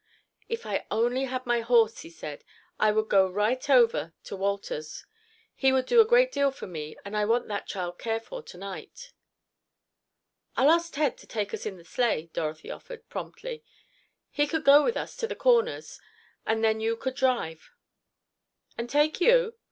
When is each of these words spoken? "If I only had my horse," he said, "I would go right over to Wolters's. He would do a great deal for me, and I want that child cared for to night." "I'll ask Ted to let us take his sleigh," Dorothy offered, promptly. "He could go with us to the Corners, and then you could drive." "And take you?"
"If 0.49 0.65
I 0.65 0.87
only 0.89 1.25
had 1.25 1.45
my 1.45 1.59
horse," 1.61 1.99
he 1.99 2.09
said, 2.09 2.43
"I 2.79 2.91
would 2.91 3.07
go 3.07 3.29
right 3.29 3.69
over 3.69 4.13
to 4.23 4.35
Wolters's. 4.35 5.05
He 5.53 5.71
would 5.71 5.85
do 5.85 6.01
a 6.01 6.05
great 6.07 6.31
deal 6.31 6.49
for 6.49 6.65
me, 6.65 6.97
and 7.05 7.15
I 7.15 7.23
want 7.25 7.47
that 7.49 7.67
child 7.67 7.99
cared 7.99 8.23
for 8.23 8.41
to 8.41 8.57
night." 8.57 9.13
"I'll 10.57 10.71
ask 10.71 10.91
Ted 10.91 11.19
to 11.19 11.25
let 11.37 11.53
us 11.53 11.61
take 11.63 11.75
his 11.79 11.87
sleigh," 11.87 12.31
Dorothy 12.33 12.71
offered, 12.71 13.09
promptly. 13.09 13.63
"He 14.31 14.47
could 14.47 14.63
go 14.63 14.83
with 14.83 14.97
us 14.97 15.15
to 15.17 15.27
the 15.27 15.35
Corners, 15.35 15.99
and 16.47 16.63
then 16.63 16.79
you 16.79 16.95
could 16.97 17.13
drive." 17.13 17.69
"And 18.79 18.89
take 18.89 19.21
you?" 19.21 19.53